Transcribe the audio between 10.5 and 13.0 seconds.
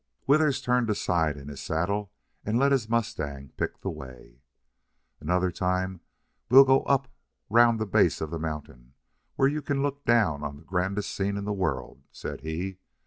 the grandest scene in the world," said he.